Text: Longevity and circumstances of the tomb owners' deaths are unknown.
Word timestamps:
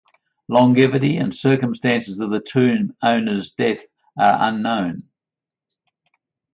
Longevity 0.47 1.17
and 1.17 1.35
circumstances 1.35 2.19
of 2.19 2.31
the 2.31 2.39
tomb 2.39 2.95
owners' 3.03 3.51
deaths 3.51 3.83
are 4.17 4.49
unknown. 4.49 5.03